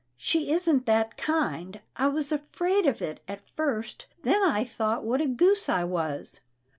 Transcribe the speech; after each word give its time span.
She 0.17 0.51
isn't 0.51 0.87
that 0.87 1.15
kind. 1.15 1.79
I 1.95 2.07
was 2.07 2.31
afraid 2.31 2.87
of 2.87 3.03
it 3.03 3.19
at 3.27 3.47
first, 3.55 4.07
then 4.23 4.41
I 4.43 4.63
thought 4.63 5.03
what 5.03 5.21
a 5.21 5.27
goose 5.27 5.69
I 5.69 5.83
was. 5.83 6.39